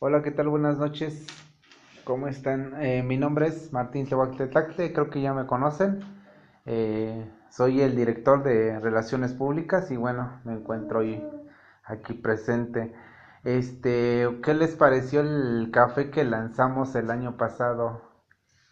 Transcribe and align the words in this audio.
Hola, 0.00 0.22
¿qué 0.22 0.30
tal? 0.30 0.48
Buenas 0.48 0.78
noches. 0.78 1.26
¿Cómo 2.04 2.28
están? 2.28 2.80
Eh, 2.80 3.02
mi 3.02 3.16
nombre 3.16 3.48
es 3.48 3.72
Martín 3.72 4.06
Tehuactetacte, 4.06 4.92
creo 4.92 5.10
que 5.10 5.20
ya 5.20 5.34
me 5.34 5.44
conocen. 5.44 5.98
Eh, 6.66 7.28
soy 7.50 7.80
el 7.80 7.96
director 7.96 8.44
de 8.44 8.78
Relaciones 8.78 9.32
Públicas 9.32 9.90
y 9.90 9.96
bueno, 9.96 10.40
me 10.44 10.52
encuentro 10.52 11.00
hoy 11.00 11.20
aquí 11.82 12.14
presente. 12.14 12.94
Este, 13.42 14.38
¿qué 14.40 14.54
les 14.54 14.76
pareció 14.76 15.20
el 15.20 15.70
café 15.72 16.10
que 16.10 16.22
lanzamos 16.22 16.94
el 16.94 17.10
año 17.10 17.36
pasado? 17.36 18.00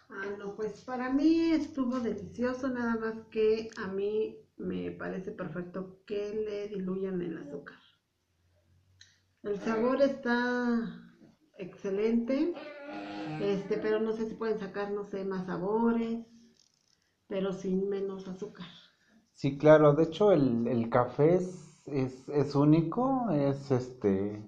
Ah, 0.08 0.26
no, 0.38 0.54
pues 0.54 0.84
para 0.84 1.10
mí 1.10 1.50
estuvo 1.50 1.98
delicioso, 1.98 2.68
nada 2.68 2.94
más 2.94 3.24
que 3.32 3.68
a 3.82 3.88
mí 3.88 4.38
me 4.58 4.92
parece 4.92 5.32
perfecto 5.32 5.98
que 6.06 6.34
le 6.34 6.68
diluyan 6.68 7.20
el 7.20 7.36
azúcar. 7.38 7.78
El 9.42 9.58
sabor 9.58 10.00
está 10.02 11.02
excelente, 11.86 12.52
este, 13.40 13.78
pero 13.78 14.00
no 14.00 14.12
sé 14.12 14.26
si 14.26 14.34
pueden 14.34 14.58
sacar, 14.58 14.90
no 14.90 15.04
sé, 15.04 15.24
más 15.24 15.46
sabores, 15.46 16.26
pero 17.28 17.52
sin 17.52 17.88
menos 17.88 18.26
azúcar. 18.26 18.66
Sí, 19.34 19.56
claro, 19.56 19.94
de 19.94 20.04
hecho 20.04 20.32
el, 20.32 20.66
el 20.66 20.90
café 20.90 21.36
es, 21.36 21.82
es, 21.86 22.28
es 22.28 22.54
único, 22.54 23.30
es 23.30 23.70
este, 23.70 24.42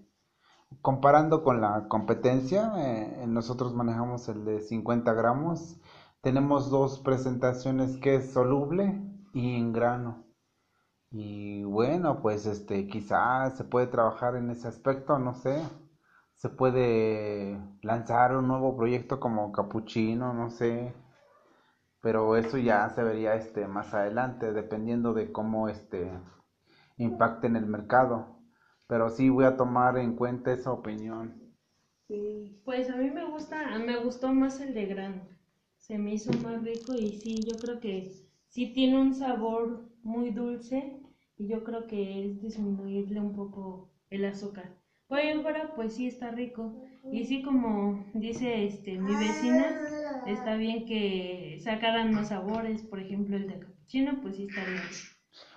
comparando 0.82 1.44
con 1.44 1.60
la 1.60 1.86
competencia, 1.88 2.72
eh, 2.78 3.26
nosotros 3.28 3.74
manejamos 3.74 4.28
el 4.28 4.44
de 4.44 4.60
50 4.60 5.12
gramos, 5.12 5.76
tenemos 6.20 6.70
dos 6.70 6.98
presentaciones 6.98 7.98
que 7.98 8.16
es 8.16 8.32
soluble 8.32 9.00
y 9.32 9.56
en 9.56 9.72
grano. 9.72 10.24
Y 11.10 11.62
bueno, 11.62 12.20
pues 12.20 12.46
este, 12.46 12.86
quizás 12.88 13.56
se 13.56 13.64
puede 13.64 13.86
trabajar 13.86 14.36
en 14.36 14.50
ese 14.50 14.68
aspecto, 14.68 15.18
no 15.18 15.34
sé 15.34 15.62
se 16.38 16.48
puede 16.48 17.58
lanzar 17.82 18.36
un 18.36 18.46
nuevo 18.46 18.76
proyecto 18.76 19.18
como 19.18 19.50
Capuchino, 19.50 20.32
no 20.34 20.50
sé, 20.50 20.94
pero 22.00 22.36
eso 22.36 22.58
ya 22.58 22.88
se 22.90 23.02
vería 23.02 23.34
este 23.34 23.66
más 23.66 23.92
adelante, 23.92 24.52
dependiendo 24.52 25.14
de 25.14 25.32
cómo 25.32 25.68
este 25.68 26.12
impacte 26.96 27.48
en 27.48 27.56
el 27.56 27.66
mercado. 27.66 28.38
Pero 28.86 29.10
sí 29.10 29.28
voy 29.28 29.46
a 29.46 29.56
tomar 29.56 29.98
en 29.98 30.14
cuenta 30.14 30.52
esa 30.52 30.72
opinión. 30.72 31.42
Sí. 32.06 32.62
Pues 32.64 32.88
a 32.88 32.96
mí 32.96 33.10
me 33.10 33.28
gusta, 33.28 33.76
me 33.78 33.96
gustó 33.96 34.32
más 34.32 34.60
el 34.60 34.74
de 34.74 34.86
grano. 34.86 35.22
Se 35.76 35.98
me 35.98 36.14
hizo 36.14 36.32
más 36.40 36.62
rico 36.62 36.94
y 36.94 37.12
sí, 37.18 37.34
yo 37.44 37.56
creo 37.58 37.80
que 37.80 38.12
sí 38.46 38.72
tiene 38.72 39.00
un 39.00 39.12
sabor 39.12 39.84
muy 40.04 40.30
dulce 40.30 41.02
y 41.36 41.48
yo 41.48 41.64
creo 41.64 41.86
que 41.88 42.24
es 42.24 42.40
disminuirle 42.40 43.20
un 43.20 43.34
poco 43.34 43.90
el 44.10 44.24
azúcar. 44.24 44.70
Pues 45.78 45.94
sí 45.94 46.08
está 46.08 46.30
rico. 46.30 46.74
Y 47.10 47.24
sí, 47.24 47.42
como 47.42 48.04
dice 48.14 48.66
este 48.66 48.98
mi 48.98 49.14
vecina, 49.14 49.74
está 50.26 50.56
bien 50.56 50.84
que 50.84 51.58
sacaran 51.62 52.12
más 52.12 52.28
sabores, 52.28 52.82
por 52.82 53.00
ejemplo 53.00 53.36
el 53.36 53.46
de 53.46 53.60
capuchino, 53.60 54.20
pues 54.20 54.36
sí 54.36 54.48
está 54.48 54.60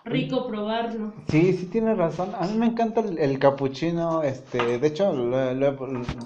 rico 0.06 0.48
probarlo. 0.48 1.14
Sí, 1.28 1.54
sí 1.54 1.66
tiene 1.66 1.96
razón. 1.96 2.34
A 2.40 2.48
mí 2.48 2.58
me 2.58 2.68
encanta 2.68 3.02
el, 3.02 3.40
capuchino, 3.40 4.24
este, 4.24 4.78
de 4.80 4.88
hecho, 4.88 5.12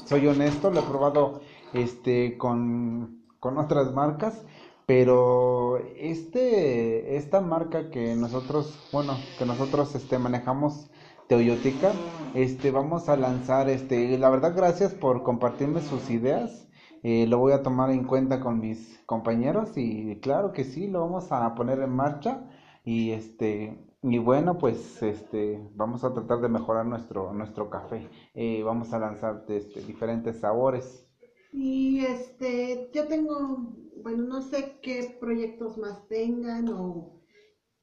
soy 0.05 0.27
honesto, 0.27 0.69
lo 0.69 0.81
he 0.81 0.83
probado 0.83 1.41
este 1.73 2.37
con, 2.37 3.23
con 3.39 3.57
otras 3.57 3.93
marcas, 3.93 4.45
pero 4.85 5.77
este 5.97 7.15
esta 7.17 7.41
marca 7.41 7.89
que 7.89 8.13
nosotros, 8.13 8.87
bueno, 8.91 9.17
que 9.39 9.45
nosotros 9.45 9.95
este 9.95 10.19
manejamos 10.19 10.91
Teoyotica, 11.27 11.91
este, 12.35 12.69
vamos 12.69 13.09
a 13.09 13.17
lanzar, 13.17 13.67
este, 13.67 14.17
la 14.19 14.29
verdad, 14.29 14.55
gracias 14.55 14.93
por 14.93 15.23
compartirme 15.23 15.81
sus 15.81 16.11
ideas. 16.11 16.67
Eh, 17.01 17.25
lo 17.27 17.39
voy 17.39 17.53
a 17.53 17.63
tomar 17.63 17.89
en 17.89 18.03
cuenta 18.03 18.39
con 18.39 18.59
mis 18.59 18.99
compañeros 19.07 19.71
y 19.75 20.19
claro 20.21 20.53
que 20.53 20.63
sí, 20.63 20.87
lo 20.87 21.01
vamos 21.01 21.31
a 21.31 21.55
poner 21.55 21.79
en 21.79 21.91
marcha 21.91 22.47
y 22.83 23.11
este 23.11 23.79
y 24.03 24.19
bueno 24.19 24.59
pues 24.59 25.01
este 25.01 25.67
vamos 25.73 26.03
a 26.03 26.13
tratar 26.13 26.39
de 26.41 26.49
mejorar 26.49 26.85
nuestro 26.85 27.33
nuestro 27.33 27.69
café. 27.69 28.07
Eh, 28.35 28.61
vamos 28.63 28.93
a 28.93 28.99
lanzar 28.99 29.45
este, 29.49 29.81
diferentes 29.81 30.39
sabores. 30.39 31.07
Y 31.51 32.05
este 32.05 32.91
yo 32.93 33.07
tengo 33.07 33.73
bueno 34.03 34.23
no 34.25 34.41
sé 34.41 34.79
qué 34.81 35.17
proyectos 35.19 35.77
más 35.77 36.07
tengan 36.07 36.69
o 36.69 37.15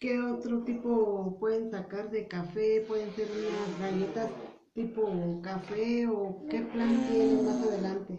¿Qué 0.03 0.21
otro 0.21 0.65
tipo 0.65 1.37
pueden 1.39 1.71
sacar 1.71 2.11
de 2.11 2.27
café? 2.27 2.85
¿Pueden 2.89 3.13
ser 3.13 3.29
unas 3.31 3.79
galletas 3.79 4.31
tipo 4.75 5.09
café 5.43 6.09
o 6.09 6.45
qué 6.51 6.63
plan 6.63 6.89
tienen 7.09 7.47
más 7.47 7.63
adelante? 7.63 8.19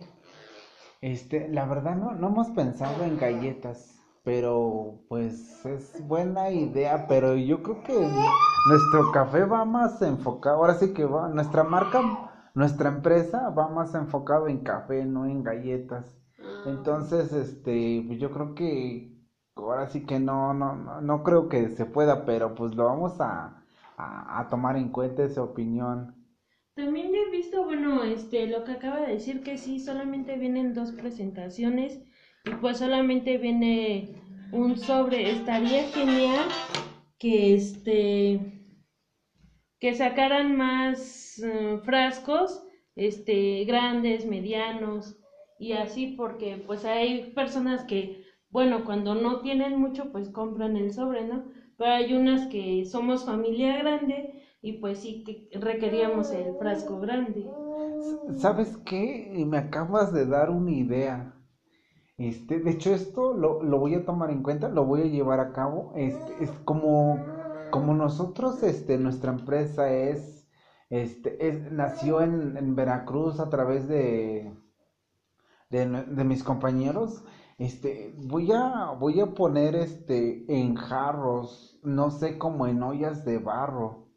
Este, 1.02 1.50
la 1.50 1.66
verdad 1.66 1.98
no, 1.98 2.14
no 2.14 2.28
hemos 2.28 2.52
pensado 2.52 3.04
en 3.04 3.18
galletas, 3.18 4.00
pero 4.24 5.02
pues 5.10 5.66
es 5.66 6.08
buena 6.08 6.52
idea, 6.52 7.06
pero 7.10 7.36
yo 7.36 7.62
creo 7.62 7.84
que 7.84 8.00
nuestro 8.70 9.12
café 9.12 9.44
va 9.44 9.66
más 9.66 10.02
enfocado, 10.02 10.60
ahora 10.60 10.76
sí 10.76 10.94
que 10.94 11.04
va, 11.04 11.28
nuestra 11.28 11.66
marca, 11.66 12.00
nuestra 12.54 12.88
empresa 12.88 13.50
va 13.50 13.68
más 13.68 13.94
enfocado 13.94 14.48
en 14.48 14.64
café, 14.64 15.06
no 15.06 15.26
en 15.26 15.44
galletas. 15.44 16.06
Ah. 16.40 16.64
Entonces, 16.68 17.34
este, 17.34 18.06
pues 18.08 18.20
yo 18.20 18.32
creo 18.32 18.56
que 18.56 19.13
ahora 19.56 19.88
sí 19.88 20.06
que 20.06 20.20
no, 20.20 20.54
no, 20.54 21.02
no, 21.02 21.24
creo 21.24 21.50
que 21.50 21.70
se 21.70 21.86
pueda, 21.86 22.26
pero 22.26 22.56
pues 22.56 22.76
lo 22.76 22.86
vamos 22.86 23.20
a, 23.20 23.64
a, 23.98 24.48
tomar 24.50 24.78
en 24.78 24.90
cuenta 24.90 25.24
esa 25.24 25.44
opinión. 25.44 26.16
También 26.76 27.14
he 27.14 27.30
visto, 27.30 27.64
bueno, 27.64 28.04
este, 28.04 28.48
lo 28.48 28.64
que 28.64 28.72
acaba 28.74 29.02
de 29.02 29.14
decir 29.14 29.44
que 29.44 29.58
sí, 29.58 29.80
solamente 29.80 30.38
vienen 30.38 30.74
dos 30.74 30.92
presentaciones 30.92 32.02
y 32.46 32.52
pues 32.62 32.80
solamente 32.80 33.38
viene 33.38 34.16
un 34.52 34.78
sobre. 34.78 35.32
Estaría 35.32 35.84
genial 35.90 36.48
que 37.20 37.54
este, 37.54 38.64
que 39.80 39.94
sacaran 39.94 40.58
más 40.58 41.40
eh, 41.44 41.80
frascos, 41.84 42.64
este, 42.96 43.64
grandes, 43.66 44.26
medianos 44.26 45.18
y 45.60 45.74
así 45.74 46.08
porque 46.18 46.62
pues 46.66 46.86
hay 46.86 47.32
personas 47.34 47.84
que 47.84 48.24
bueno, 48.54 48.86
cuando 48.86 49.16
no 49.16 49.42
tienen 49.42 49.80
mucho, 49.80 50.12
pues 50.12 50.30
compran 50.30 50.78
el 50.78 50.94
sobre, 50.94 51.26
¿no? 51.26 51.44
Pero 51.78 51.92
hay 51.92 52.14
unas 52.14 52.48
que 52.48 52.86
somos 52.86 53.26
familia 53.26 53.78
grande 53.80 54.44
y 54.62 54.74
pues 54.74 55.00
sí 55.00 55.24
que 55.26 55.50
requeríamos 55.60 56.32
el 56.32 56.56
frasco 56.56 57.00
grande. 57.00 57.46
¿Sabes 58.40 58.78
qué? 58.86 59.44
Me 59.48 59.58
acabas 59.58 60.14
de 60.14 60.26
dar 60.26 60.50
una 60.52 60.72
idea. 60.72 61.34
Este, 62.18 62.60
de 62.60 62.72
hecho, 62.72 62.94
esto 62.94 63.34
lo, 63.34 63.64
lo 63.64 63.80
voy 63.80 63.96
a 63.96 64.06
tomar 64.06 64.30
en 64.32 64.44
cuenta, 64.44 64.70
lo 64.70 64.86
voy 64.86 65.02
a 65.02 65.06
llevar 65.06 65.40
a 65.40 65.52
cabo. 65.52 65.94
Este, 65.96 66.44
es 66.44 66.52
como, 66.66 67.20
como 67.72 67.94
nosotros, 67.96 68.64
este, 68.64 68.98
nuestra 68.98 69.32
empresa 69.32 69.92
es, 69.92 70.48
este, 70.90 71.48
es, 71.48 71.72
nació 71.72 72.22
en, 72.22 72.58
en 72.58 72.76
Veracruz 72.76 73.40
a 73.40 73.50
través 73.50 73.88
de, 73.88 74.54
de, 75.70 75.86
de 75.88 76.24
mis 76.24 76.44
compañeros 76.44 77.24
este, 77.58 78.14
voy 78.18 78.52
a, 78.52 78.92
voy 79.00 79.20
a 79.22 79.34
poner 79.34 79.76
este 79.76 80.46
en 80.48 80.76
jarros, 80.76 81.80
no 81.84 82.12
sé, 82.12 82.38
como 82.38 82.68
en 82.68 82.84
ollas 82.84 83.26
de 83.26 83.38
barro. 83.40 84.08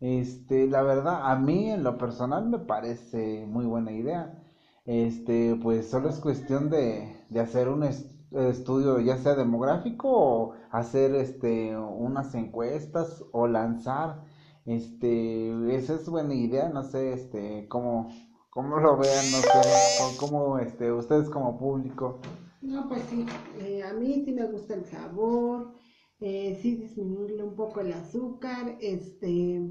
Este, 0.00 0.66
la 0.68 0.82
verdad, 0.82 1.30
a 1.30 1.36
mí 1.36 1.70
en 1.70 1.84
lo 1.84 1.98
personal 1.98 2.48
me 2.48 2.58
parece 2.60 3.46
muy 3.46 3.66
buena 3.66 3.92
idea. 3.92 4.42
Este, 4.84 5.56
pues 5.62 5.90
solo 5.90 6.08
es 6.08 6.20
cuestión 6.20 6.70
de, 6.70 7.26
de 7.30 7.40
hacer 7.40 7.68
un 7.68 7.84
estudio 8.32 9.00
ya 9.00 9.16
sea 9.16 9.34
demográfico 9.34 10.08
o 10.10 10.54
hacer 10.70 11.14
este 11.14 11.76
unas 11.76 12.34
encuestas 12.34 13.24
o 13.32 13.46
lanzar 13.46 14.22
este 14.66 15.74
esa 15.74 15.94
es 15.94 16.08
buena 16.08 16.34
idea 16.34 16.68
no 16.68 16.82
sé 16.82 17.12
este 17.14 17.66
cómo 17.68 18.08
cómo 18.50 18.78
lo 18.78 18.98
vean 18.98 19.30
no 19.30 19.38
sé 19.38 20.16
cómo 20.18 20.58
este 20.58 20.92
ustedes 20.92 21.30
como 21.30 21.58
público 21.58 22.20
no, 22.60 22.88
pues 22.88 23.02
sí, 23.04 23.24
eh, 23.60 23.82
a 23.82 23.92
mí 23.92 24.22
sí 24.24 24.32
me 24.32 24.46
gusta 24.46 24.74
el 24.74 24.84
sabor, 24.84 25.72
eh, 26.20 26.58
sí 26.60 26.76
disminuirle 26.76 27.42
un 27.44 27.54
poco 27.54 27.80
el 27.80 27.92
azúcar, 27.92 28.76
este, 28.80 29.62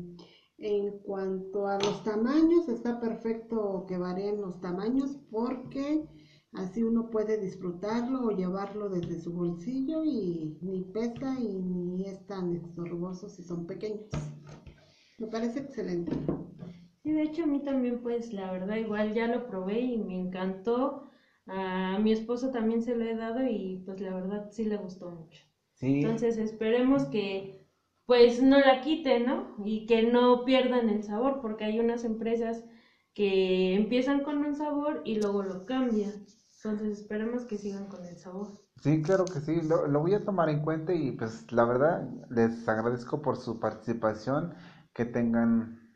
en 0.58 1.00
cuanto 1.04 1.68
a 1.68 1.78
los 1.78 2.04
tamaños, 2.04 2.68
está 2.70 3.00
perfecto 3.00 3.86
que 3.88 3.98
varíen 3.98 4.42
los 4.42 4.60
tamaños 4.60 5.18
porque 5.30 6.08
así 6.54 6.82
uno 6.82 7.10
puede 7.10 7.38
disfrutarlo 7.38 8.26
o 8.26 8.32
llevarlo 8.32 8.90
desde 8.90 9.20
su 9.20 9.34
bolsillo 9.34 10.04
y 10.04 10.58
ni 10.62 10.82
pesa 10.94 11.40
y 11.40 11.60
ni 11.60 12.08
es 12.08 12.26
tan 12.26 12.54
estorboso 12.54 13.30
si 13.30 13.44
son 13.44 13.68
pequeños. 13.68 14.08
Me 15.20 15.28
parece 15.28 15.60
excelente. 15.60 16.12
Sí, 17.04 17.12
de 17.12 17.24
hecho 17.24 17.44
a 17.44 17.48
mí 17.48 17.62
también 17.64 18.02
pues 18.02 18.34
la 18.34 18.52
verdad 18.52 18.78
igual 18.78 19.14
ya 19.14 19.28
lo 19.28 19.48
probé 19.48 19.80
y 19.80 19.98
me 19.98 20.20
encantó 20.20 21.04
a 21.48 21.98
mi 22.00 22.12
esposo 22.12 22.52
también 22.52 22.82
se 22.82 22.96
lo 22.96 23.06
he 23.06 23.16
dado 23.16 23.42
y 23.44 23.82
pues 23.86 24.02
la 24.02 24.14
verdad 24.14 24.50
sí 24.52 24.66
le 24.66 24.78
gustó 24.78 25.10
mucho. 25.10 25.42
Entonces 25.80 26.38
esperemos 26.38 27.06
que 27.06 27.66
pues 28.06 28.42
no 28.42 28.60
la 28.60 28.82
quiten, 28.82 29.26
¿no? 29.26 29.56
Y 29.64 29.86
que 29.86 30.04
no 30.04 30.46
pierdan 30.46 30.90
el 30.90 31.04
sabor, 31.04 31.42
porque 31.42 31.66
hay 31.66 31.80
unas 31.80 32.06
empresas 32.06 32.64
que 33.14 33.76
empiezan 33.76 34.24
con 34.24 34.38
un 34.38 34.56
sabor 34.56 35.02
y 35.04 35.16
luego 35.16 35.44
lo 35.44 35.66
cambian. 35.66 36.26
Entonces 36.64 37.00
esperemos 37.00 37.46
que 37.46 37.58
sigan 37.58 37.88
con 37.88 38.06
el 38.06 38.18
sabor. 38.18 38.48
Sí, 38.82 39.02
claro 39.02 39.26
que 39.26 39.40
sí, 39.42 39.62
lo, 39.62 39.88
lo 39.88 40.00
voy 40.00 40.14
a 40.14 40.24
tomar 40.24 40.50
en 40.50 40.62
cuenta 40.62 40.94
y 40.94 41.12
pues 41.12 41.52
la 41.52 41.66
verdad 41.66 42.08
les 42.30 42.68
agradezco 42.68 43.22
por 43.22 43.38
su 43.38 43.60
participación, 43.60 44.54
que 44.94 45.06
tengan 45.06 45.92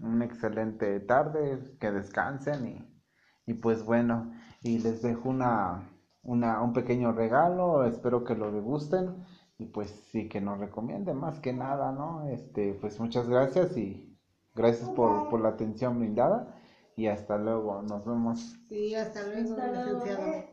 una 0.00 0.24
excelente 0.24 1.00
tarde, 1.00 1.76
que 1.78 1.90
descansen 1.90 2.66
y, 2.66 2.89
y 3.50 3.54
pues 3.54 3.84
bueno, 3.84 4.32
y 4.62 4.78
les 4.78 5.02
dejo 5.02 5.28
una, 5.28 5.90
una, 6.22 6.62
un 6.62 6.72
pequeño 6.72 7.10
regalo, 7.12 7.84
espero 7.84 8.22
que 8.24 8.36
lo 8.36 8.52
degusten 8.52 9.24
y 9.58 9.66
pues 9.66 9.90
sí 10.12 10.28
que 10.28 10.40
nos 10.40 10.58
recomienden 10.60 11.16
más 11.16 11.40
que 11.40 11.52
nada, 11.52 11.90
¿no? 11.92 12.28
Este, 12.28 12.74
pues 12.74 13.00
muchas 13.00 13.28
gracias 13.28 13.76
y 13.76 14.16
gracias 14.54 14.88
por, 14.90 15.28
por 15.28 15.40
la 15.40 15.48
atención 15.50 15.98
brindada 15.98 16.54
y 16.96 17.08
hasta 17.08 17.38
luego, 17.38 17.82
nos 17.82 18.04
vemos. 18.06 18.56
Sí, 18.68 18.94
hasta 18.94 19.26
luego, 19.26 19.54
Hasta 19.54 19.66
luego. 19.72 20.04
licenciado. 20.04 20.49